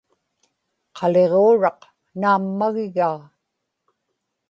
[0.97, 1.79] qaliġuuraq
[2.19, 3.19] naammagigaa